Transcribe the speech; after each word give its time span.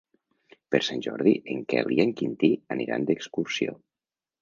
Per 0.75 0.81
Sant 0.87 1.03
Jordi 1.09 1.35
en 1.57 1.63
Quel 1.75 1.93
i 1.99 2.01
en 2.07 2.17
Quintí 2.23 2.53
aniran 2.79 3.09
d'excursió. 3.11 3.81